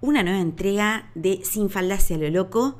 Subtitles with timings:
[0.00, 2.78] una nueva entrega de Sin falda hacia lo loco.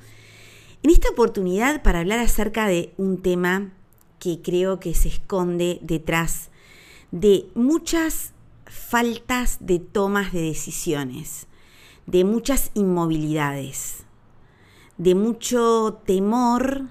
[0.82, 3.72] En esta oportunidad para hablar acerca de un tema
[4.18, 6.50] que creo que se esconde detrás
[7.10, 8.32] de muchas
[8.66, 11.46] faltas de tomas de decisiones,
[12.06, 14.04] de muchas inmovilidades,
[14.96, 16.84] de mucho temor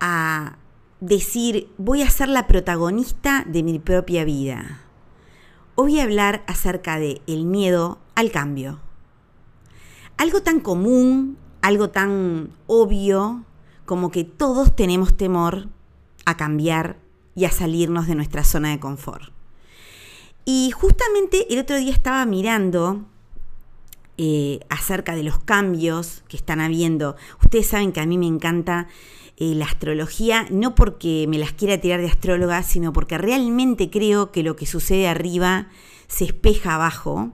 [0.00, 0.56] a
[1.00, 4.82] decir voy a ser la protagonista de mi propia vida.
[5.74, 8.80] Hoy voy a hablar acerca de el miedo al cambio
[10.16, 13.44] algo tan común, algo tan obvio,
[13.84, 15.68] como que todos tenemos temor
[16.24, 16.98] a cambiar
[17.34, 19.32] y a salirnos de nuestra zona de confort.
[20.44, 23.04] Y justamente el otro día estaba mirando
[24.16, 27.16] eh, acerca de los cambios que están habiendo.
[27.42, 28.88] Ustedes saben que a mí me encanta
[29.36, 34.32] eh, la astrología, no porque me las quiera tirar de astróloga, sino porque realmente creo
[34.32, 35.68] que lo que sucede arriba
[36.08, 37.32] se espeja abajo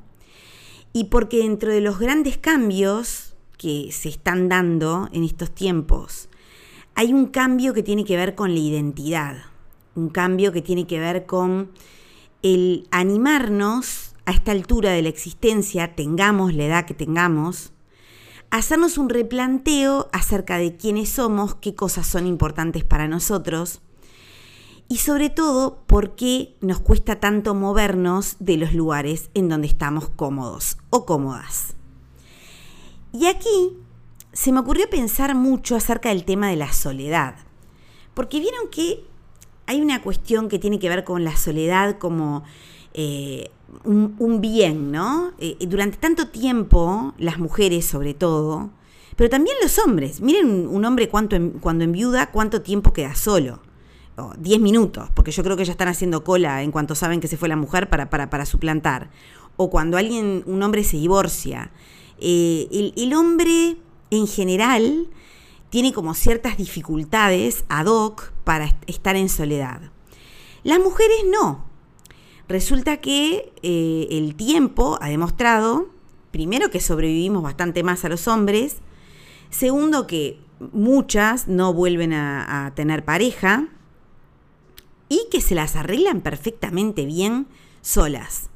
[0.93, 6.29] y porque dentro de los grandes cambios que se están dando en estos tiempos,
[6.95, 9.37] hay un cambio que tiene que ver con la identidad,
[9.95, 11.71] un cambio que tiene que ver con
[12.43, 17.73] el animarnos a esta altura de la existencia, tengamos la edad que tengamos,
[18.51, 23.81] hacernos un replanteo acerca de quiénes somos, qué cosas son importantes para nosotros
[24.89, 30.11] y sobre todo por qué nos cuesta tanto movernos de los lugares en donde estamos
[30.11, 31.75] cómodos o cómodas.
[33.13, 33.77] Y aquí
[34.33, 37.37] se me ocurrió pensar mucho acerca del tema de la soledad,
[38.15, 39.05] porque vieron que
[39.67, 42.43] hay una cuestión que tiene que ver con la soledad como
[42.95, 43.51] eh,
[43.85, 45.33] un, bien, ¿no?
[45.39, 48.71] Eh, durante tanto tiempo, las mujeres sobre todo,
[49.17, 53.61] pero también los hombres, miren un hombre cuánto, cuando enviuda, cuánto tiempo queda solo
[54.39, 57.37] 10 minutos, porque yo creo que ya están haciendo cola en cuanto saben que se
[57.37, 59.11] fue la mujer para, para, suplantar.
[59.57, 61.71] O cuando alguien, un hombre se divorcia.
[62.19, 63.77] Eh, el, el, hombre
[64.11, 65.09] en general
[65.71, 69.81] tiene como ciertas dificultades ad hoc para estar en soledad.
[70.65, 71.65] Las mujeres no.
[72.49, 75.89] Resulta que eh, el tiempo ha demostrado,
[76.31, 78.77] primero, que sobrevivimos bastante más a los hombres,
[79.51, 80.39] segundo, que
[80.73, 83.69] muchas no vuelven a, a tener pareja,
[85.13, 87.47] y que se las arreglan perfectamente bien
[87.83, 88.49] solas.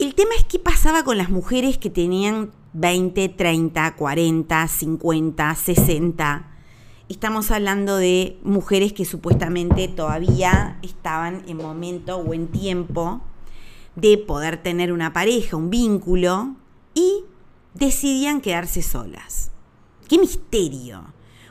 [0.00, 6.50] El tema es qué pasaba con las mujeres que tenían 20, 30, 40, 50, 60.
[7.08, 13.20] Estamos hablando de mujeres que supuestamente todavía estaban en momento o en tiempo
[13.94, 16.56] de poder tener una pareja, un vínculo,
[16.92, 17.22] y
[17.74, 19.52] decidían quedarse solas.
[20.08, 21.04] ¡Qué misterio!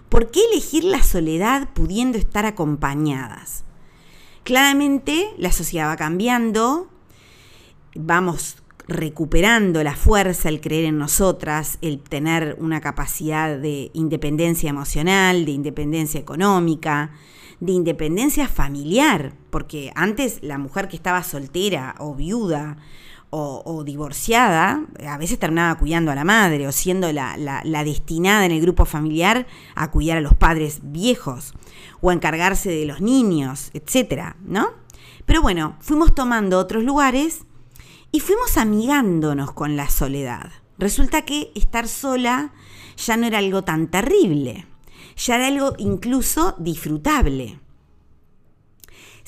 [0.09, 3.63] ¿Por qué elegir la soledad pudiendo estar acompañadas?
[4.49, 6.87] Claramente la sociedad va cambiando,
[7.93, 15.45] vamos recuperando la fuerza, el creer en nosotras, el tener una capacidad de independencia emocional,
[15.45, 17.11] de independencia económica,
[17.59, 22.77] de independencia familiar, porque antes la mujer que estaba soltera o viuda
[23.31, 27.35] o, divorciada, a veces terminaba cuidando a la madre o siendo la,
[27.83, 29.45] destinada en el grupo familiar
[29.75, 31.53] a cuidar a los padres viejos
[32.01, 34.69] o a encargarse de los niños, etcétera, ¿no?
[35.25, 37.45] Pero bueno, fuimos tomando otros lugares
[38.11, 40.49] y fuimos amigándonos con la soledad.
[40.79, 42.53] Resulta que estar sola
[42.97, 44.65] ya no era algo tan terrible,
[45.15, 47.59] ya era algo incluso disfrutable.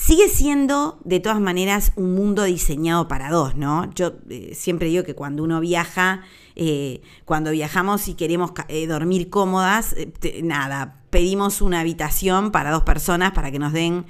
[0.04, 3.88] Sigue siendo, de todas maneras, un mundo diseñado para dos, ¿no?
[3.94, 6.24] Yo eh, siempre digo que cuando uno viaja,
[6.56, 9.96] eh, cuando viajamos y queremos eh, dormir cómodas,
[10.42, 14.08] nada, pedimos una habitación para dos personas para que nos den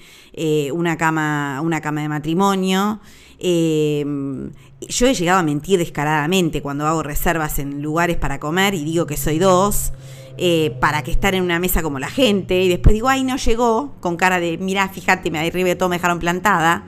[0.73, 3.01] una, cama, una cama de matrimonio.
[3.37, 9.05] yo he llegado a mentir descaradamente cuando hago reservas en lugares para comer y digo
[9.07, 9.91] que soy dos.
[10.37, 12.61] Eh, para que estar en una mesa como la gente.
[12.63, 15.89] Y después digo, ay, no llegó, con cara de, mira, fíjate, me arriba de todo
[15.89, 16.85] me dejaron plantada,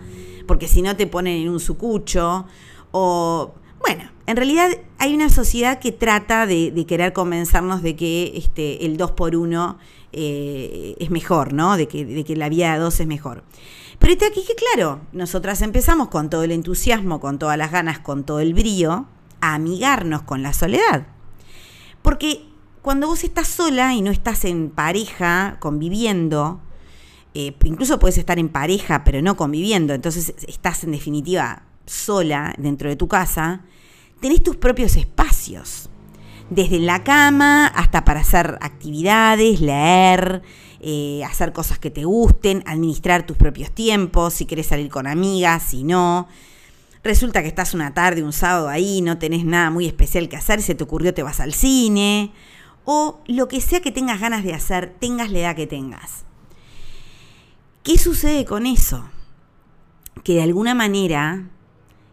[0.48, 2.46] porque si no te ponen en un sucucho.
[2.92, 8.86] O, bueno, en realidad hay una sociedad que trata de, querer convencernos de que este,
[8.86, 9.78] el 2 por 1
[10.14, 11.76] eh, es mejor, ¿no?
[11.76, 13.44] De que, de que la vida de dos es mejor.
[14.00, 18.00] Pero este aquí que, claro, nosotras empezamos con todo el entusiasmo, con todas las ganas,
[18.00, 19.08] con todo el brío,
[19.42, 21.08] a amigarnos con la soledad.
[22.02, 22.53] Porque
[22.84, 26.60] cuando vos estás sola y no estás en pareja, conviviendo,
[27.34, 32.90] eh, incluso puedes estar en pareja pero no conviviendo, entonces estás en definitiva sola dentro
[32.90, 33.62] de tu casa,
[34.20, 35.90] tenés tus propios espacios,
[36.50, 40.42] desde la cama hasta para hacer actividades, leer,
[40.82, 45.64] eh, hacer cosas que te gusten, administrar tus propios tiempos, si querés salir con amigas,
[45.64, 46.28] si no.
[47.02, 50.62] Resulta que estás una tarde, un sábado ahí, no tenés nada muy especial que hacer,
[50.62, 52.34] se te ocurrió te vas al cine,
[52.86, 56.24] o lo que sea que tengas ganas de hacer, tengas la edad que tengas.
[57.84, 59.04] ¿Qué sucede con eso?
[60.24, 61.50] Que de alguna manera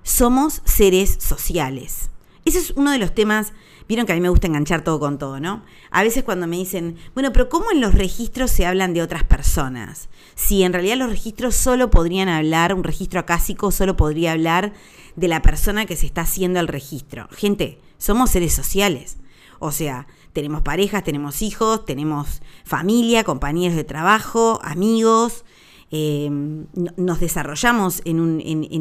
[0.03, 2.11] somos seres sociales.
[2.45, 3.53] Ese es uno de los temas,
[3.87, 5.63] vieron que a mí me gusta enganchar todo con todo, ¿no?
[5.91, 9.25] A veces cuando me dicen, bueno, pero ¿cómo en los registros se hablan de otras
[9.25, 10.09] personas?
[10.35, 14.73] Si en realidad los registros solo podrían hablar, un registro acásico solo podría hablar
[15.17, 17.29] de la persona que se está haciendo el registro.
[17.31, 19.19] Gente, somos seres sociales.
[19.59, 25.45] O sea, tenemos parejas, tenemos hijos, tenemos familia, compañeros de trabajo, amigos,
[25.91, 26.67] em,
[26.97, 28.21] nos desarrollamos en,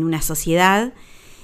[0.03, 0.93] una sociedad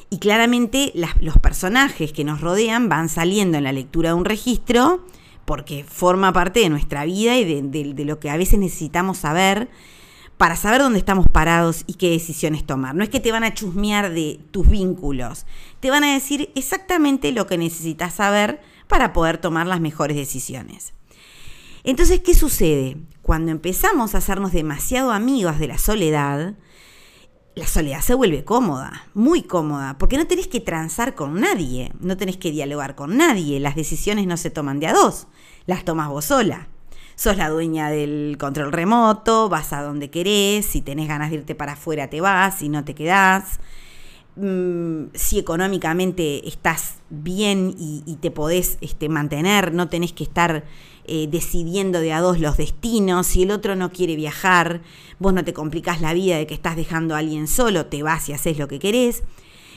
[0.10, 5.04] y claramente los personajes que nos rodean van saliendo en la lectura de un registro
[5.46, 9.70] porque forma parte de nuestra vida y de, lo que a veces necesitamos saber
[10.38, 12.94] para saber dónde estamos parados y qué decisiones tomar.
[12.94, 15.46] No es que te van a chusmear de tus vínculos,
[15.80, 20.94] te van a decir exactamente lo que necesitas saber para poder tomar las mejores decisiones.
[21.84, 22.98] Entonces, ¿qué sucede?
[23.22, 26.56] Cuando empezamos a hacernos demasiado amigos de la soledad,
[27.56, 32.18] la soledad se vuelve cómoda, muy cómoda, porque no tenés que transar con nadie, no
[32.18, 35.28] tenés que dialogar con nadie, las decisiones no se toman de a dos,
[35.66, 36.68] las tomas vos sola.
[37.16, 41.56] Sos la dueña del control remoto, vas a donde querés, si tenés ganas de irte
[41.56, 43.60] para afuera te vas, si no te quedás.
[44.38, 50.66] Mm, si económicamente estás bien y, te podés este, mantener, no tenés que estar
[51.06, 54.82] eh, decidiendo de a dos los destinos, si el otro no quiere viajar,
[55.20, 58.28] vos no te complicás la vida de que estás dejando a alguien solo, te vas
[58.28, 59.24] y haces lo que querés.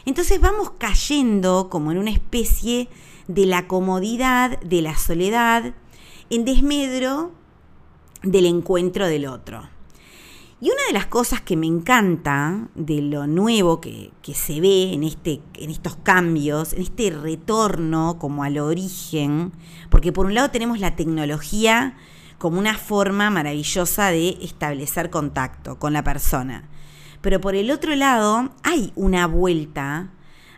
[0.06, 2.88] Entonces vamos cayendo como en una especie
[3.28, 5.74] de la comodidad, de la soledad,
[6.30, 7.30] en desmedro
[8.22, 9.68] del encuentro del otro.
[10.60, 15.04] Y una de las cosas que me encanta de lo nuevo que, se ve en,
[15.04, 19.52] este, en estos cambios, en este retorno como al origen,
[19.88, 21.96] porque por un lado tenemos la tecnología
[22.38, 26.68] como una forma maravillosa de establecer contacto con la persona,
[27.20, 30.10] pero por el otro lado hay una vuelta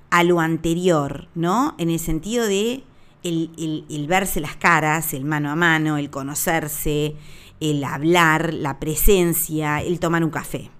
[0.08, 1.74] a lo anterior, ¿no?
[1.76, 2.84] En el sentido de
[3.22, 7.16] el verse las caras, el mano a mano, el conocerse,
[7.60, 10.70] el hablar, la presencia, el tomar un café.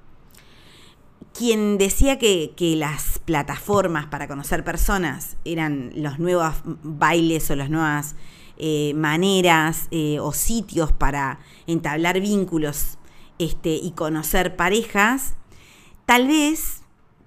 [1.33, 8.17] Quien decía que, las plataformas para conocer personas eran los nuevos bailes o las nuevas
[8.57, 12.99] eh, maneras eh, o sitios para entablar vínculos
[13.39, 15.35] este, y conocer parejas,
[16.05, 16.83] tal vez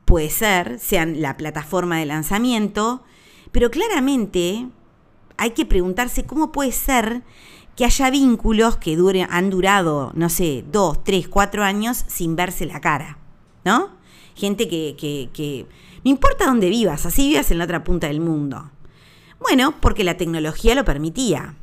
[0.06, 3.04] puede ser, sean la plataforma de lanzamiento,
[3.52, 4.68] pero claramente
[5.38, 7.24] hay que preguntarse cómo puede ser
[7.76, 8.98] que haya vínculos que
[9.30, 13.18] han durado, no sé, dos, tres, cuatro años sin verse la cara,
[13.66, 13.92] ¿no?
[14.36, 15.66] Gente que, que, que
[16.04, 18.72] no importa dónde vivas, así vivas en la otra punta del mundo.
[19.40, 21.56] Bueno, porque la tecnología lo permitía.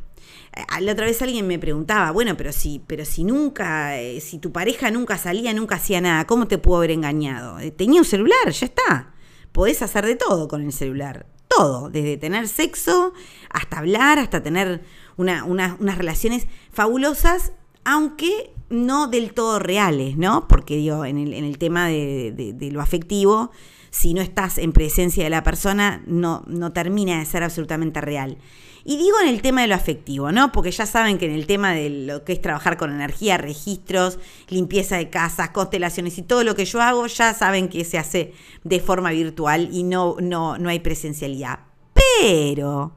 [0.57, 4.38] Eh, la otra vez alguien me preguntaba, bueno, pero si, pero si nunca, eh, si
[4.38, 7.59] tu pareja nunca salía, nunca hacía nada, ¿cómo te pudo haber engañado?
[7.61, 9.14] Eh, tenía un celular, ya está.
[9.52, 11.26] Podés hacer de todo con el celular.
[11.57, 13.12] Todo, desde tener sexo
[13.50, 14.83] hasta hablar, hasta tener
[15.16, 17.52] unas relaciones fabulosas,
[17.85, 20.47] aunque no del todo reales, ¿no?
[20.49, 23.50] Porque digo, en el, en el tema de, lo afectivo,
[23.90, 28.38] si no estás en presencia de la persona, no, no termina de ser absolutamente real.
[28.85, 30.53] Y digo en el tema de lo afectivo, ¿no?
[30.53, 34.19] Porque ya saben que en el tema de lo que es trabajar con energía, registros,
[34.49, 38.33] limpieza de casas, constelaciones y todo lo que yo hago, ya saben que se hace
[38.65, 41.61] de forma virtual y no, no, no hay presencialidad.
[41.93, 42.93] Pero,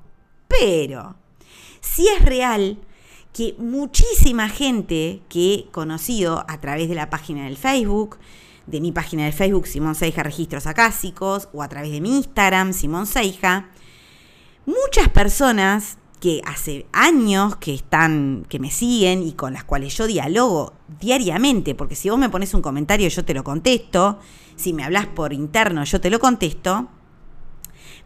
[0.48, 1.16] pero,
[1.82, 2.80] si es real
[3.34, 8.20] que muchísima gente que he conocido a través de la página del Facebook,
[8.68, 12.74] de mi página de Facebook, Simón Seija Registros Acásicos, o a través de mi Instagram,
[12.74, 13.70] Simón Seija,
[14.66, 20.08] muchas personas que hace años que están, que me siguen y con las cuales yo
[20.08, 24.20] dialogo diariamente, porque si vos me pones un comentario yo te lo contesto,
[24.56, 26.88] si me hablas por interno yo te lo contesto,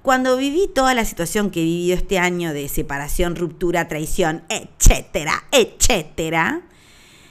[0.01, 5.43] cuando viví toda la situación que he vivido este año de separación, ruptura, traición, etcétera,
[5.51, 6.61] etcétera,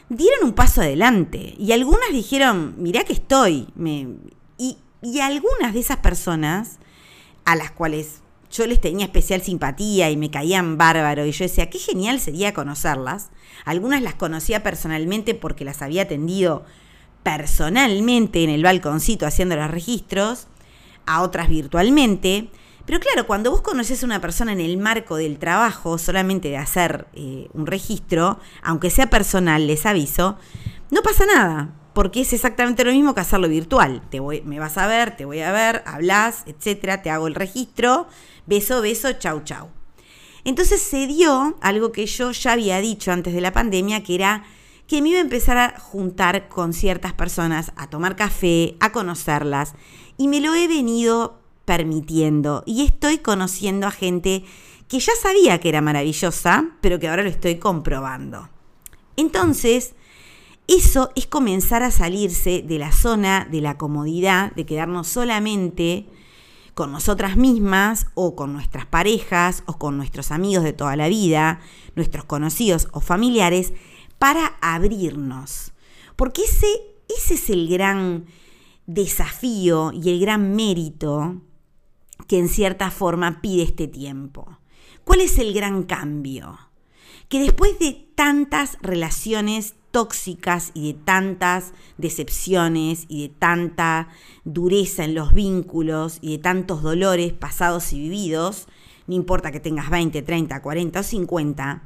[0.08, 1.54] dieron un paso adelante.
[1.58, 3.68] Y algunas dijeron, mirá que estoy.
[4.58, 4.78] y,
[5.20, 6.78] algunas de esas personas,
[7.44, 8.20] a las cuales
[8.56, 12.54] yo les tenía especial simpatía y me caían bárbaro y yo decía, qué genial sería
[12.54, 13.30] conocerlas.
[13.64, 16.64] Algunas las conocía personalmente porque las había atendido
[17.22, 20.46] personalmente en el balconcito haciendo los registros,
[21.06, 22.50] a otras virtualmente.
[22.86, 26.56] Pero claro, cuando vos conoces a una persona en el marco del trabajo, solamente de
[26.56, 30.38] hacer eh, un registro, aunque sea personal, les aviso,
[30.90, 34.02] no pasa nada, porque es exactamente lo mismo que hacerlo virtual.
[34.08, 37.34] Te voy, me vas a ver, te voy a ver, hablas, etcétera, te hago el
[37.34, 38.06] registro,
[38.46, 39.68] beso, beso, chau, chau.
[40.44, 44.44] Entonces se dio algo que yo ya había dicho antes de la pandemia, que era
[44.86, 49.74] que me iba a empezar a juntar con ciertas personas, a tomar café, a conocerlas,
[50.16, 54.44] y me lo he venido permitiendo y estoy conociendo a gente
[54.88, 58.48] que ya sabía que era maravillosa, pero que ahora lo estoy comprobando.
[59.16, 59.94] Entonces,
[60.68, 66.06] eso es comenzar a salirse de la zona de la comodidad, de quedarnos solamente
[66.76, 71.58] con nosotras mismas o con nuestras parejas o con nuestros amigos de toda la vida,
[71.94, 73.72] nuestros conocidos o familiares,
[74.18, 75.72] para abrirnos.
[76.16, 76.66] Porque ese,
[77.08, 78.26] ese es el gran
[78.84, 81.40] desafío y el gran mérito
[82.28, 84.58] que en cierta forma pide este tiempo.
[85.02, 86.58] ¿Cuál es el gran cambio?
[87.30, 94.08] Que después de tantas relaciones tóxicas y de tantas decepciones y de tanta
[94.44, 98.66] dureza en los vínculos y de tantos dolores pasados y vividos,
[99.06, 101.82] no importa que tengas 20, 30, 40 o 50,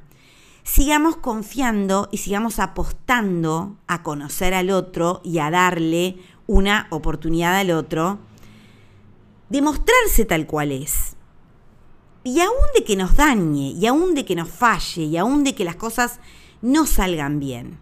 [0.64, 6.16] sigamos confiando y sigamos apostando a conocer al otro y a darle
[6.48, 8.18] una oportunidad al otro
[9.50, 11.14] de mostrarse tal cual es.
[12.24, 15.54] Y aún de que nos dañe, y aún de que nos falle, y aún de
[15.54, 16.18] que las cosas
[16.60, 17.78] no salgan bien.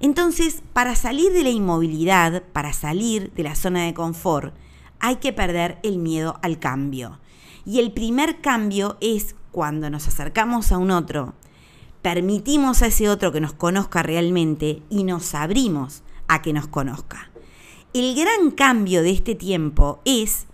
[0.00, 4.54] Entonces, para salir de la inmovilidad, para salir de la zona de confort,
[5.00, 7.20] hay que perder el miedo al cambio.
[7.64, 11.34] Y el primer cambio es cuando nos acercamos a un otro,
[12.02, 17.30] permitimos a ese otro que nos conozca realmente y nos abrimos a que nos conozca.
[17.94, 20.46] El gran cambio de este tiempo es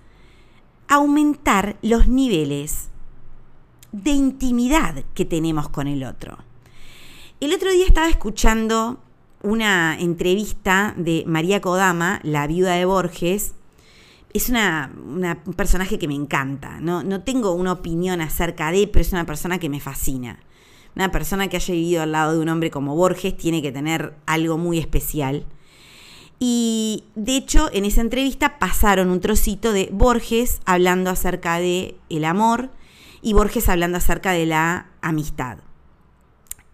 [0.88, 2.88] aumentar los niveles
[3.90, 6.38] de intimidad que tenemos con el otro.
[7.40, 9.00] El otro día estaba escuchando
[9.42, 13.54] una entrevista de María Kodama, la viuda de Borges.
[14.32, 16.80] Es una, un personaje que me encanta.
[16.80, 17.02] ¿no?
[17.02, 20.38] no tengo una opinión acerca de, pero es una persona que me fascina.
[20.94, 24.14] Una persona que haya vivido al lado de un hombre como Borges tiene que tener
[24.26, 25.46] algo muy especial.
[26.38, 32.24] Y de hecho, en esa entrevista pasaron un trocito de Borges hablando acerca de el
[32.24, 32.70] amor
[33.22, 35.58] y Borges hablando acerca de la amistad.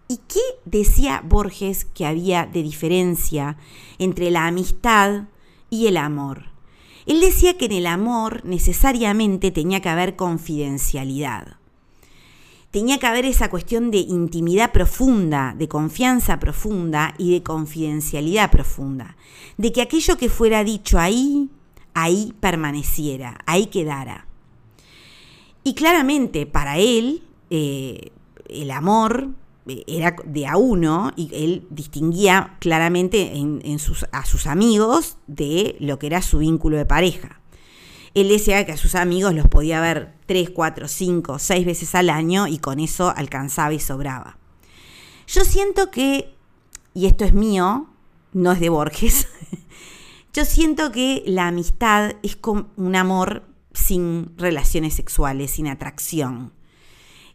[0.09, 3.57] ¿Y qué decía Borges que había de diferencia
[3.99, 5.25] entre la amistad
[5.69, 6.45] y el amor?
[7.05, 11.59] Él decía que en el amor necesariamente tenía que haber confidencialidad
[12.71, 19.15] tenía que haber esa cuestión de intimidad profunda, de confianza profunda y de confidencialidad profunda.
[19.57, 21.49] De que aquello que fuera dicho ahí,
[21.93, 24.27] ahí permaneciera, ahí quedara.
[25.63, 28.11] Y claramente para él eh,
[28.47, 29.29] el amor
[29.87, 33.31] era de a uno y él distinguía claramente
[34.11, 37.39] a sus amigos de lo que era su vínculo de pareja.
[38.13, 42.09] Él decía que a sus amigos los podía ver tres, cuatro, cinco, seis veces al
[42.09, 44.37] año y con eso alcanzaba y sobraba.
[45.27, 46.33] Yo siento que,
[46.93, 47.87] y esto es mío,
[48.33, 49.27] no es de Borges,
[50.33, 56.53] yo siento que la amistad es como un amor sin relaciones sexuales, sin atracción.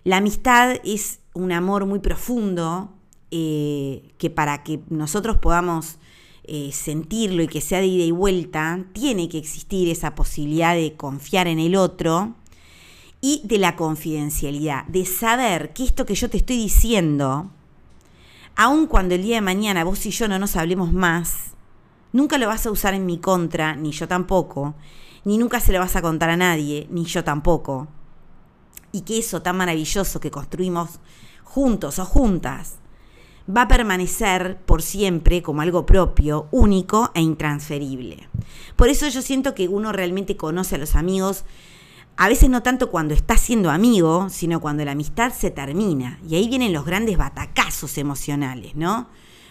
[0.03, 2.93] La amistad es un amor muy profundo
[3.31, 5.99] eh, que para que nosotros podamos
[6.45, 10.95] eh, sentirlo y que sea de ida y vuelta, tiene que existir esa posibilidad de
[10.95, 12.35] confiar en el otro
[13.21, 17.51] y de la confidencialidad, de saber que esto que yo te estoy diciendo,
[18.55, 21.55] aun cuando el día de mañana vos y yo no nos hablemos más,
[22.13, 24.75] nunca lo vas a usar en mi contra, ni yo tampoco,
[25.25, 27.89] ni nunca se lo vas a contar a nadie, ni yo tampoco.
[28.95, 31.01] Y que eso tan maravilloso que construimos
[31.43, 32.77] juntos o juntas,
[33.51, 38.29] va a permanecer por siempre como algo propio, único e intransferible.
[38.77, 41.45] Por eso yo siento que uno realmente conoce a los amigos,
[42.17, 46.21] a veces no tanto cuando está siendo amigo, sino cuando la amistad se termina.
[46.29, 49.09] Y ahí vienen los grandes batacazos emocionales, ¿no?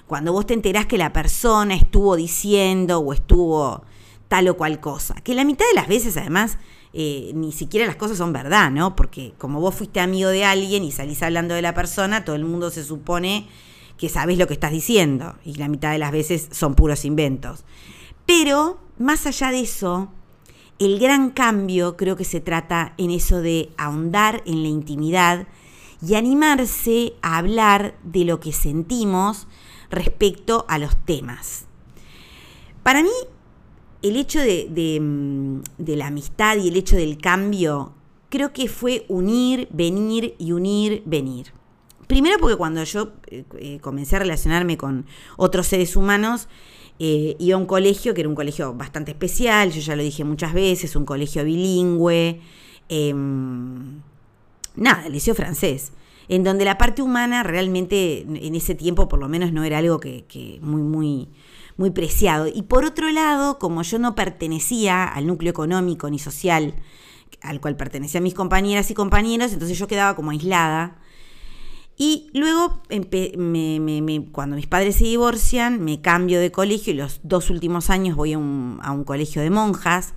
[0.07, 3.83] Cuando vos te enterás que la persona estuvo diciendo o estuvo
[4.29, 5.15] tal o cual cosa.
[5.15, 6.57] Que la mitad de las veces, además,
[6.93, 8.95] eh, ni siquiera las cosas son verdad, ¿no?
[8.95, 12.45] Porque como vos fuiste amigo de alguien y salís hablando de la persona, todo el
[12.45, 13.47] mundo se supone
[13.97, 17.63] que sabes lo que estás diciendo y la mitad de las veces son puros inventos.
[18.25, 20.09] Pero, más allá de eso,
[20.77, 25.47] el gran cambio creo que se trata en eso de ahondar en la intimidad
[26.05, 29.47] y animarse a hablar de lo que sentimos
[29.89, 31.65] respecto a los temas.
[32.83, 33.11] Para mí,
[34.03, 37.93] el hecho de, mm, la amistad y el hecho del cambio
[38.29, 41.47] creo que fue unir, venir y unir, venir.
[42.07, 45.05] Primero porque cuando yo eh, eh, comencé a relacionarme con
[45.37, 46.49] otros seres humanos,
[46.99, 50.23] eh, iba a un colegio que era un colegio bastante especial, yo ya lo dije
[50.25, 52.41] muchas veces, un colegio bilingüe,
[52.89, 54.01] em,
[54.75, 55.93] nada, el liceo francés,
[56.27, 59.99] en donde la parte humana realmente en ese tiempo por lo menos no era algo
[59.99, 61.29] que, que muy, muy,
[61.77, 62.47] muy preciado.
[62.47, 66.75] Y por otro lado, como yo no pertenecía al núcleo económico ni social
[67.41, 71.01] al cual pertenecían mis compañeras y compañeros, entonces yo quedaba como aislada
[71.97, 72.81] y luego,
[74.31, 78.33] cuando mis padres se divorcian, me cambio de colegio y los dos últimos años voy
[78.33, 80.15] a un, colegio de monjas.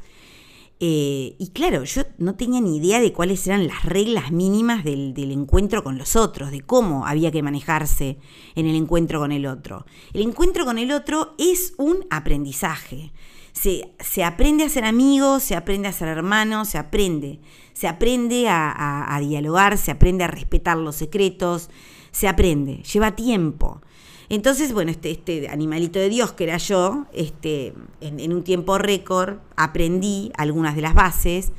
[0.78, 5.14] Eh, y claro, yo no tenía ni idea de cuáles eran las reglas mínimas del,
[5.14, 8.18] del, encuentro con los otros, de cómo había que manejarse
[8.54, 9.87] en el encuentro con el otro.
[10.12, 13.12] El encuentro con el otro es un aprendizaje
[13.56, 17.40] se, aprende a ser amigos, se aprende a ser hermanos, se aprende.
[17.73, 21.68] Se aprende a, dialogar, se aprende a respetar los secretos,
[22.11, 23.83] se aprende, lleva tiempo.
[24.28, 29.38] Entonces, bueno, este, este animalito de Dios que era yo, este, en, un tiempo récord,
[29.56, 31.52] aprendí algunas de las bases.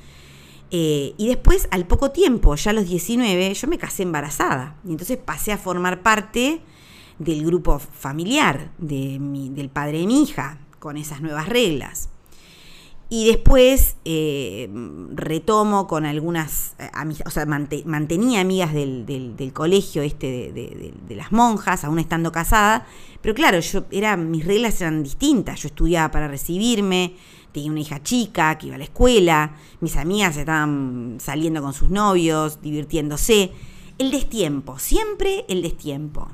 [0.70, 4.76] Eh, y después, al poco tiempo, ya a los 19, yo me casé embarazada.
[4.86, 6.62] Y entonces pasé a formar parte
[7.20, 12.10] del grupo familiar de del padre de mi hija con esas nuevas reglas.
[13.10, 14.70] Y después eh,
[15.14, 16.90] retomo con algunas, eh,
[17.26, 22.86] o sea, mantenía amigas del, colegio este de, las monjas, aún estando casada,
[23.22, 27.16] pero claro, yo era, mis reglas eran distintas, yo estudiaba para recibirme,
[27.54, 31.90] tenía una hija chica que iba a la escuela, mis amigas estaban saliendo con sus
[31.90, 33.54] novios, divirtiéndose,
[33.98, 36.28] el destiempo, siempre el destiempo.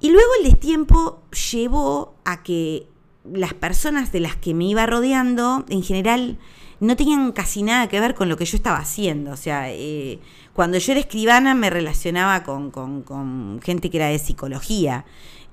[0.00, 1.22] Y luego el destiempo
[1.52, 2.88] llevó a que
[3.32, 6.38] las personas de las que me iba rodeando, en general,
[6.80, 9.32] no tenían casi nada que ver con lo que yo estaba haciendo.
[9.32, 10.20] O sea, eh,
[10.52, 15.04] cuando yo era escribana me relacionaba con, gente que era de psicología.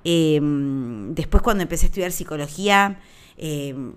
[0.03, 2.99] Em, después cuando empecé a estudiar psicología,
[3.37, 3.93] em,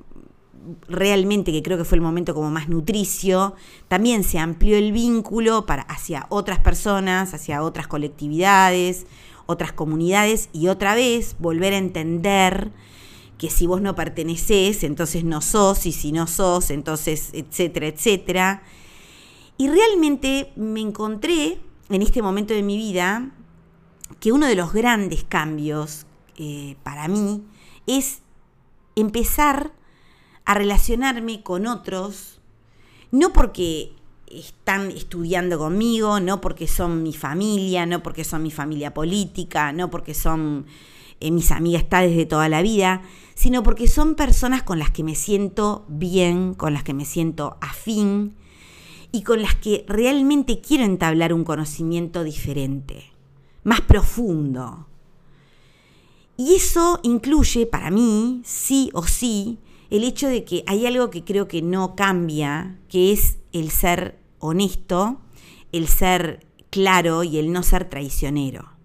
[0.88, 3.54] realmente que creo que fue el momento como más nutricio,
[3.88, 9.06] también se amplió el vínculo para, hacia otras personas, hacia otras colectividades,
[9.46, 12.70] otras comunidades y otra vez volver a entender
[13.38, 18.62] que si vos no pertenecés, entonces no sos, y si no sos, entonces, etcétera, etcétera.
[19.56, 23.30] Y realmente me encontré en este momento de mi vida
[24.20, 27.44] que uno de los grandes cambios eh, para mí
[27.86, 28.20] es
[28.96, 29.72] empezar
[30.44, 32.40] a relacionarme con otros,
[33.12, 33.92] no porque
[34.26, 39.90] están estudiando conmigo, no porque son mi familia, no porque son mi familia política, no
[39.90, 40.66] porque son
[41.20, 43.02] eh, mis amigas está desde toda la vida,
[43.38, 47.56] sino porque son personas con las que me siento bien, con las que me siento
[47.60, 48.34] afín
[49.12, 53.12] y con las que realmente quiero entablar un conocimiento diferente,
[53.62, 54.88] más profundo.
[56.36, 61.22] Y eso incluye para mí, sí o sí, el hecho de que hay algo que
[61.22, 65.20] creo que no cambia, que es el ser honesto,
[65.70, 68.77] el ser claro y el no ser traicionero.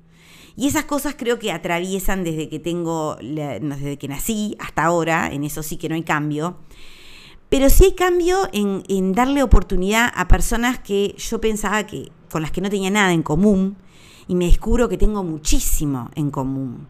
[0.55, 5.43] Y esas cosas creo que atraviesan desde que tengo, desde que nací hasta ahora, en
[5.43, 6.57] eso sí que no hay cambio.
[7.49, 12.51] Pero sí hay cambio en, darle oportunidad a personas que yo pensaba que con las
[12.51, 13.77] que no tenía nada en común
[14.27, 16.87] y me descubro que tengo muchísimo en común.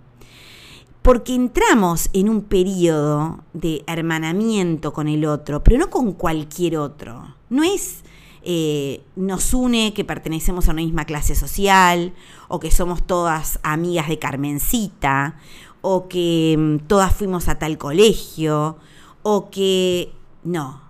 [1.01, 7.35] Porque entramos en un periodo de hermanamiento con el otro, pero no con cualquier otro.
[7.49, 8.03] No es
[8.43, 12.13] eh, nos une que pertenecemos a una misma clase social,
[12.47, 15.37] o que somos todas amigas de Carmencita,
[15.81, 18.77] o que mm, todas fuimos a tal colegio,
[19.23, 20.11] o que
[20.43, 20.81] no.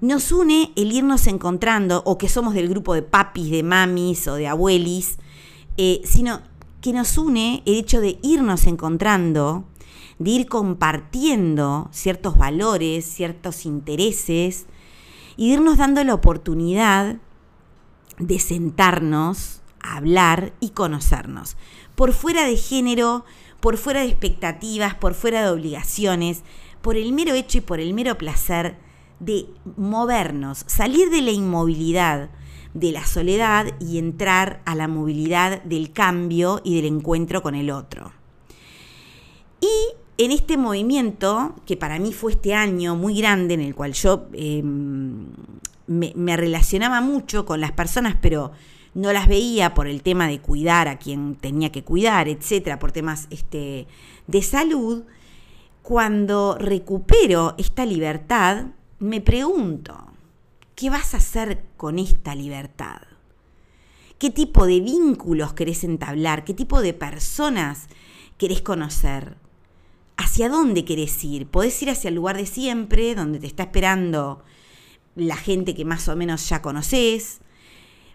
[0.00, 4.34] Nos une el irnos encontrando, o que somos del grupo de papis, de mamis o
[4.34, 5.18] de abuelis,
[5.76, 6.40] eh, sino
[6.80, 9.64] que nos une el hecho de irnos encontrando,
[10.18, 14.66] de ir compartiendo ciertos valores, ciertos intereses,
[15.36, 17.16] y de irnos dando la oportunidad
[18.18, 21.56] de sentarnos, hablar y conocernos.
[21.94, 23.24] Por fuera de género,
[23.60, 26.42] por fuera de expectativas, por fuera de obligaciones,
[26.82, 28.78] por el mero hecho y por el mero placer
[29.20, 29.46] de
[29.76, 32.30] movernos, salir de la inmovilidad,
[32.74, 37.70] de la soledad y entrar a la movilidad del cambio y del encuentro con el
[37.70, 38.12] otro.
[39.60, 43.92] Y en este movimiento, que para mí fue este año muy grande, en el cual
[43.92, 45.26] yo em,
[45.86, 48.52] me, relacionaba mucho con las personas, pero
[48.94, 52.92] no las veía por el tema de cuidar a quien tenía que cuidar, etcétera, por
[52.92, 53.86] temas este,
[54.26, 55.04] de salud,
[55.82, 59.96] cuando recupero esta libertad, me pregunto,
[60.74, 63.02] ¿qué vas a hacer con esta libertad?
[64.18, 66.44] ¿Qué tipo de vínculos querés entablar?
[66.44, 67.86] ¿Qué tipo de personas
[68.38, 69.36] querés conocer?
[70.16, 71.46] ¿Hacia dónde querés ir?
[71.46, 74.42] Podés ir hacia el lugar de siempre, donde te está esperando
[75.14, 77.40] la gente que más o menos ya conoces.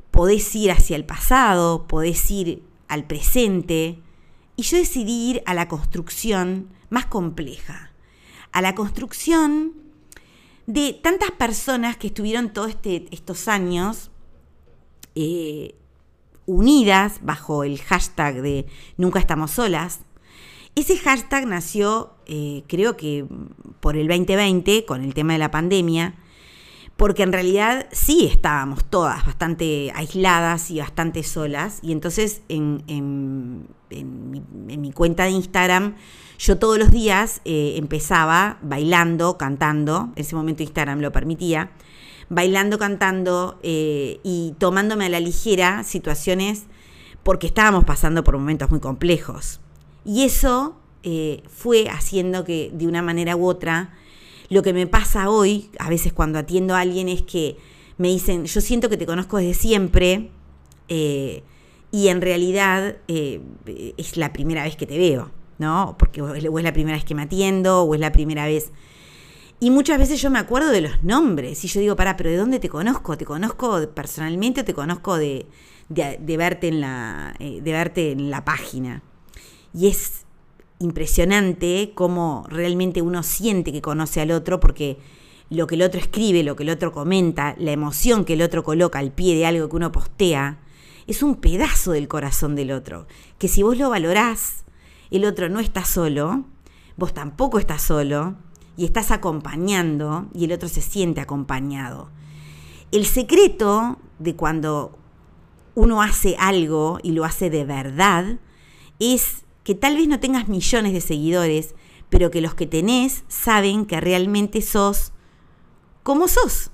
[0.10, 4.00] Podés ir hacia el pasado, podés ir al presente.
[4.56, 7.92] Y yo decidí ir a la construcción más compleja,
[8.52, 9.74] a la construcción
[10.68, 14.12] de tantas personas que estuvieron todos este, estos años
[15.16, 15.76] eh,
[16.46, 18.66] unidas bajo el hashtag de
[18.98, 20.02] Nunca estamos solas.
[20.74, 23.26] Ese hashtag nació, eh, creo que
[23.82, 26.16] por el 2020, con el tema de la pandemia,
[26.96, 34.92] porque en realidad sí estábamos todas bastante aisladas y bastante solas, y entonces en, mi,
[34.94, 35.96] cuenta de Instagram
[36.40, 41.72] yo todos los días eh, empezaba bailando, cantando, en ese momento Instagram lo permitía,
[42.30, 46.64] bailando, cantando eh, y tomándome a la ligera situaciones
[47.24, 49.60] porque estábamos pasando por momentos muy complejos.
[50.06, 53.94] Y eso eh, fue haciendo que de una manera u otra,
[54.50, 57.58] lo que me pasa hoy, a veces cuando atiendo a alguien, es que
[57.98, 60.32] me dicen, yo siento que te conozco desde siempre
[60.88, 61.44] eh,
[61.92, 65.96] y en realidad es la primera vez que te veo, ¿no?
[66.00, 68.72] Porque o es la primera vez que me atiendo o es la primera vez
[69.64, 72.36] y muchas veces yo me acuerdo de los nombres y yo digo, para, pero ¿de
[72.36, 73.16] dónde te conozco?
[73.16, 75.46] ¿Te conozco personalmente o te conozco de,
[75.88, 79.04] verte, en la, eh, de verte en la página?
[79.74, 80.26] Y es
[80.80, 84.98] impresionante cómo realmente uno siente que conoce al otro porque
[85.50, 88.64] lo que el otro escribe, lo que el otro comenta, la emoción que el otro
[88.64, 90.60] coloca al pie de algo que uno postea,
[91.08, 93.08] es un pedazo del corazón del otro.
[93.38, 94.64] Que si vos lo valorás,
[95.10, 96.46] el otro no está solo,
[96.96, 98.36] vos tampoco estás solo,
[98.78, 102.10] y estás acompañando y el otro se siente acompañado.
[102.92, 104.98] El secreto de cuando
[105.76, 108.40] uno hace algo y lo hace de verdad
[109.00, 111.76] es que tal vez no tengas millones de seguidores,
[112.10, 115.14] pero que los que tenés saben que realmente sos
[116.04, 116.72] como sos,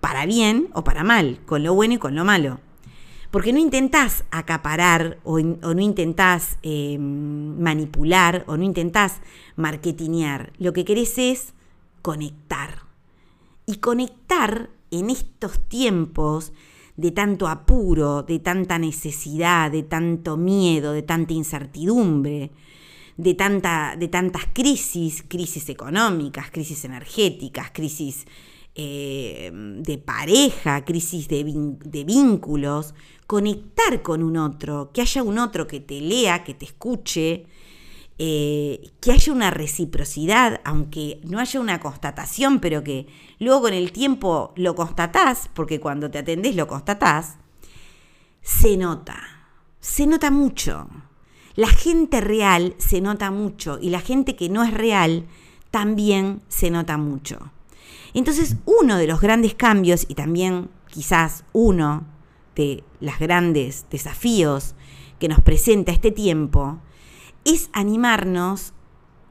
[0.00, 2.60] para bien o para mal, con lo bueno y con lo malo.
[3.30, 9.20] Porque no intentás acaparar o, no intentás em, manipular o no intentás
[9.56, 10.52] marketinear.
[10.58, 11.54] Lo que querés es
[12.02, 12.82] conectar.
[13.64, 16.52] Y conectar en estos tiempos
[16.96, 22.50] de tanto apuro, de tanta necesidad, de tanto miedo, de tanta incertidumbre,
[23.16, 28.26] de, tanta, de tantas crisis, crisis económicas, crisis energéticas, crisis
[28.74, 31.44] eh, de pareja, crisis de,
[31.84, 32.94] de, vínculos,
[33.26, 37.46] conectar con un otro, que haya un otro que te lea, que te escuche,
[38.24, 43.08] eh, que haya una reciprocidad, aunque no haya una constatación, pero que
[43.40, 47.38] luego con el tiempo lo constatás, porque cuando te atendés lo constatás,
[48.40, 49.18] se nota,
[49.80, 50.86] se nota mucho.
[51.56, 55.26] La gente real se nota mucho y la gente que no es real
[55.72, 57.50] también se nota mucho.
[58.14, 62.04] Entonces, uno de los grandes cambios y también quizás uno
[62.54, 64.76] de los grandes desafíos
[65.18, 66.78] que nos presenta este tiempo
[67.44, 68.72] es animarnos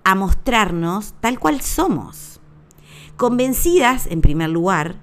[0.03, 2.39] a mostrarnos tal cual somos,
[3.17, 5.01] convencidas, en primer lugar,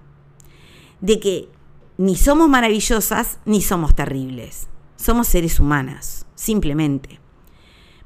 [1.00, 1.48] de que
[1.96, 4.68] ni somos maravillosas ni somos terribles.
[4.96, 7.20] Somos seres humanas, simplemente.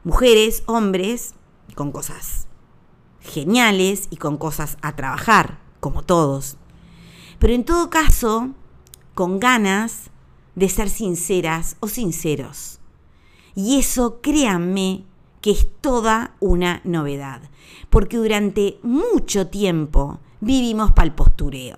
[0.05, 1.35] Mujeres, hombres,
[1.75, 2.47] con cosas
[3.21, 6.57] geniales y con cosas a trabajar, como todos.
[7.39, 8.51] Pero en todo caso,
[9.15, 10.11] con ganas
[10.55, 12.82] de ser sinceras o sinceros.
[13.55, 15.05] Y eso, créanme,
[15.43, 17.43] que es toda una novedad,
[17.91, 21.77] porque durante mucho tiempo vivimos para el postureo.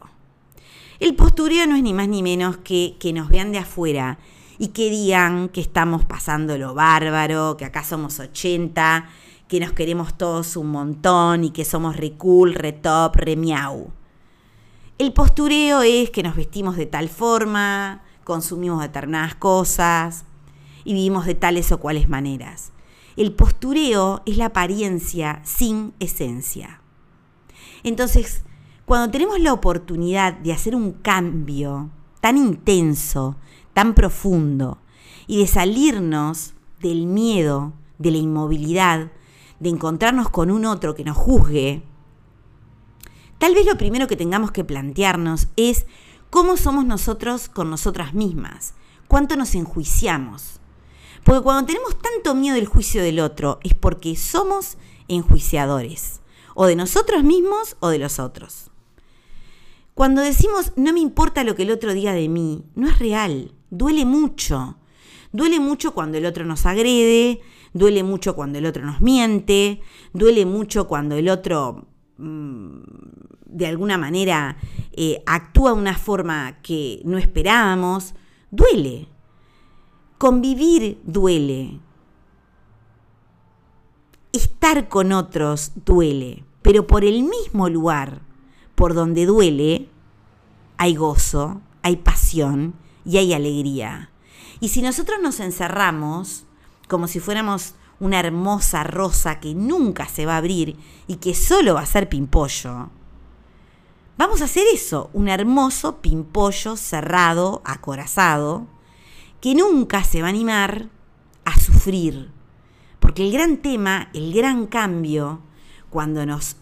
[1.00, 4.18] El postureo no es ni más ni menos que que nos vean de afuera
[4.58, 9.08] y que digan que estamos pasando lo bárbaro, que acá somos 80,
[9.48, 13.90] que nos queremos todos un montón y que somos re cool, re top, re miau.
[14.98, 20.24] El postureo es que nos vestimos de tal forma, consumimos determinadas cosas
[20.84, 22.72] y vivimos de tales o cuales maneras.
[23.16, 26.80] El postureo es la apariencia sin esencia.
[27.82, 28.44] Entonces,
[28.86, 33.36] cuando tenemos la oportunidad de hacer un cambio tan intenso,
[33.72, 34.78] tan profundo,
[35.26, 39.12] y de salirnos del miedo, de la inmovilidad,
[39.60, 41.82] de encontrarnos con un otro que nos juzgue,
[43.38, 45.86] tal vez lo primero que tengamos que plantearnos es
[46.30, 48.74] cómo somos nosotros con nosotras mismas,
[49.08, 50.60] cuánto nos enjuiciamos.
[51.24, 54.76] Porque cuando tenemos tanto miedo del juicio del otro es porque somos
[55.08, 56.20] enjuiciadores,
[56.54, 58.70] o de nosotros mismos o de los otros.
[59.94, 63.52] Cuando decimos no me importa lo que el otro diga de mí, no es real,
[63.70, 64.76] duele mucho.
[65.32, 67.40] Duele mucho cuando el otro nos agrede,
[67.72, 69.80] duele mucho cuando el otro nos miente,
[70.12, 72.78] duele mucho cuando el otro mm,
[73.46, 74.56] de alguna manera
[74.92, 78.14] eh, actúa de una forma que no esperábamos.
[78.50, 79.08] Duele.
[80.24, 81.80] Convivir duele.
[84.32, 88.22] Estar con otros duele, pero por el mismo lugar
[88.74, 89.90] por donde duele,
[90.78, 92.72] hay gozo, hay pasión
[93.04, 94.12] y hay alegría.
[94.60, 96.46] Y si nosotros nos encerramos
[96.88, 101.74] como si fuéramos una hermosa rosa que nunca se va a abrir y que solo
[101.74, 102.88] va a ser pimpollo,
[104.16, 108.68] vamos a hacer eso, un hermoso pimpollo cerrado, acorazado,
[109.44, 110.88] que nunca se va a animar
[111.44, 112.30] a sufrir.
[112.98, 115.42] Porque el gran tema, el gran cambio,
[115.90, 116.56] cuando nos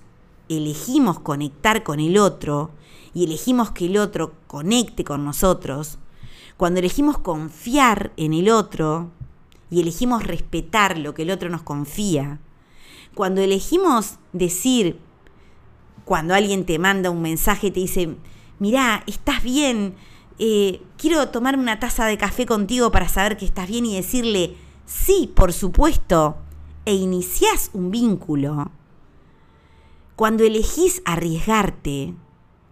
[0.48, 2.72] elegimos conectar con el otro
[3.14, 6.00] y elegimos que el otro conecte con nosotros,
[6.56, 9.12] cuando elegimos confiar en el otro
[9.70, 12.40] y elegimos respetar lo que el otro nos confía,
[13.14, 14.98] cuando elegimos decir,
[16.04, 18.16] cuando alguien te manda un mensaje y te dice,
[18.58, 19.94] mirá, estás bien,
[20.44, 24.56] eh, quiero tomar una taza de café contigo para saber que estás bien y decirle,
[24.86, 26.36] sí, por supuesto,
[26.84, 28.72] e iniciás un vínculo,
[30.16, 32.14] cuando elegís arriesgarte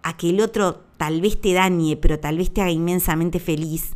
[0.03, 3.95] a que el otro tal vez te dañe, pero tal vez te haga inmensamente feliz,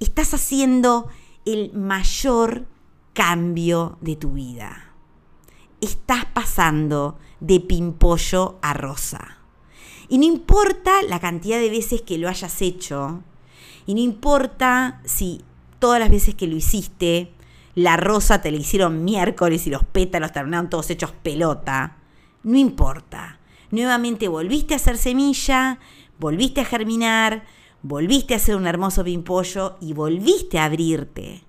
[0.00, 1.08] estás haciendo
[1.46, 2.66] el mayor
[3.14, 4.92] cambio de tu vida.
[5.80, 9.37] Estás pasando de pimpollo a rosa.
[10.08, 13.22] Y no importa la cantidad de veces que lo hayas hecho,
[13.86, 15.42] y no importa si
[15.78, 17.32] todas las veces que lo hiciste,
[17.74, 21.96] la rosa te la hicieron miércoles y los pétalos terminaron todos hechos pelota,
[22.42, 23.38] no importa.
[23.70, 25.78] Nuevamente volviste a ser semilla,
[26.18, 27.44] volviste a germinar,
[27.82, 31.44] volviste a ser un hermoso pimpollo y volviste a abrirte.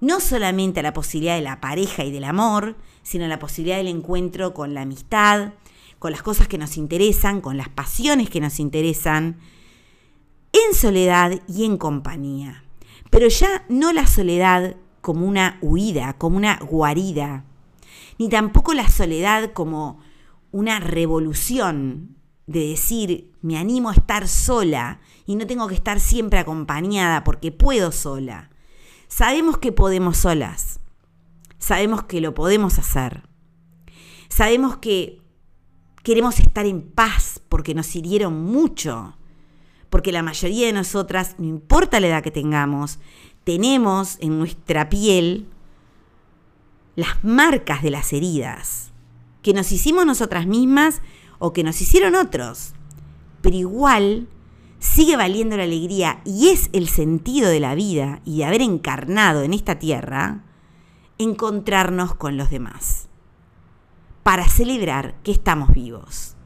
[0.00, 3.76] No solamente a la posibilidad de la pareja y del amor, sino a la posibilidad
[3.76, 5.52] del encuentro con la amistad,
[6.02, 9.36] con las cosas que nos interesan, con las pasiones que nos interesan,
[10.52, 12.64] en soledad y en compañía.
[13.08, 17.44] Pero ya no la soledad como una huida, como una guarida,
[18.18, 20.00] ni tampoco la soledad como
[20.50, 22.16] una revolución
[22.48, 27.52] de decir, me animo a estar sola y no tengo que estar siempre acompañada porque
[27.52, 28.50] puedo sola.
[29.06, 30.80] Sabemos que podemos solas.
[31.60, 33.22] Sabemos que lo podemos hacer.
[34.28, 35.21] Sabemos que
[36.02, 39.16] queremos estar en paz porque nos hirieron mucho.
[39.90, 42.98] Porque la mayoría de nosotras, no importa la edad que tengamos,
[43.44, 45.48] tenemos en nuestra piel
[46.96, 48.92] las marcas de las heridas
[49.42, 51.02] que nos hicimos nosotras mismas
[51.38, 52.72] o que nos hicieron otros.
[53.40, 54.28] Pero igual
[54.78, 59.42] sigue valiendo la alegría y es el sentido de la vida y de haber encarnado
[59.42, 60.44] en esta tierra
[61.18, 63.08] encontrarnos con los demás
[64.22, 66.36] para celebrar que estamos vivos.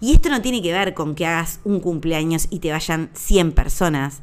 [0.00, 3.52] Y esto no tiene que ver con que hagas un cumpleaños y te vayan 100
[3.52, 4.22] personas,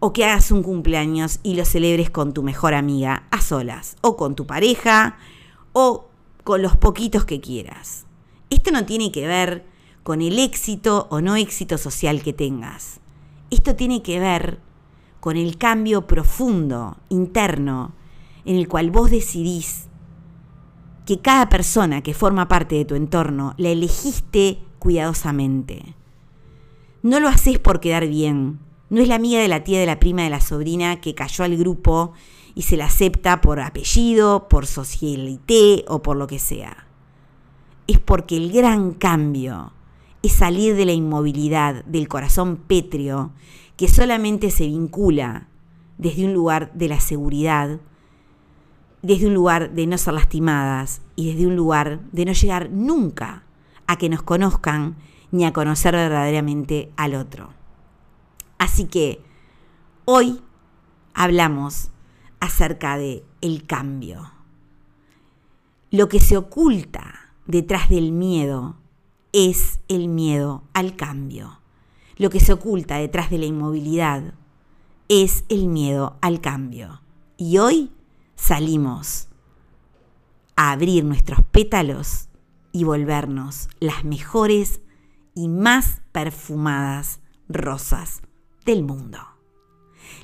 [0.00, 4.16] o que hagas un cumpleaños y lo celebres con tu mejor amiga a solas, o
[4.16, 5.16] con tu pareja,
[5.72, 6.08] o
[6.44, 8.04] con los poquitos que quieras.
[8.50, 9.64] Esto no tiene que ver
[10.02, 13.00] con el éxito o no éxito social que tengas.
[13.50, 14.60] Esto tiene que ver
[15.20, 17.94] con el cambio profundo, interno,
[18.44, 19.88] en el cual vos decidís
[21.06, 25.94] que cada persona que forma parte de tu entorno la elegiste cuidadosamente.
[27.02, 28.60] No lo haces por quedar bien.
[28.90, 31.44] No es la amiga de la tía, de la prima, de la sobrina que cayó
[31.44, 32.12] al grupo
[32.54, 36.86] y se la acepta por apellido, por socialité o por lo que sea.
[37.86, 39.72] Es porque el gran cambio
[40.22, 43.32] es salir de la inmovilidad, del corazón pétreo,
[43.76, 45.48] que solamente se vincula
[45.98, 47.80] desde un lugar de la seguridad,
[49.04, 53.42] desde un lugar de no ser lastimadas y desde un lugar de no llegar nunca
[53.86, 54.96] a que nos conozcan
[55.30, 57.50] ni a conocer verdaderamente al otro.
[58.56, 59.20] Así que
[60.06, 60.40] hoy
[61.12, 61.90] hablamos
[62.40, 64.32] acerca de el cambio.
[65.90, 68.76] Lo que se oculta detrás del miedo
[69.34, 71.60] es el miedo al cambio.
[72.16, 74.32] Lo que se oculta detrás de la inmovilidad
[75.10, 77.02] es el miedo al cambio.
[77.36, 77.90] Y hoy
[78.46, 79.28] salimos
[80.54, 82.28] a abrir nuestros pétalos
[82.72, 84.82] y volvernos las mejores
[85.34, 88.20] y más perfumadas rosas
[88.66, 89.18] del mundo.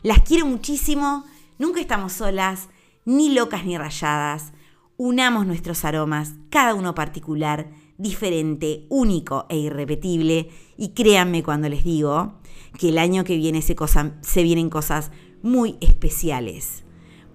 [0.02, 1.24] Las quiero muchísimo,
[1.58, 2.68] nunca estamos solas,
[3.06, 4.52] ni locas ni rayadas.
[4.98, 10.50] Unamos nuestros aromas, cada uno particular, diferente, único e irrepetible.
[10.76, 12.34] Y créanme cuando les digo
[12.78, 13.74] que el año que viene se,
[14.20, 15.10] se vienen cosas
[15.42, 16.84] muy especiales,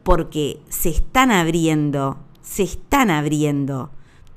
[0.06, 3.90] porque se están abriendo, se están abriendo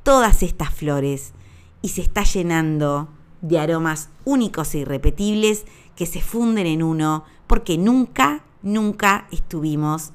[0.03, 1.35] todas estas flores
[1.83, 3.11] y se está llenando
[3.43, 10.13] de aromas únicos e irrepetibles que se funden en uno porque nunca, nunca estuvimos,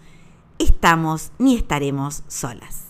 [0.58, 2.83] estamos ni estaremos solas.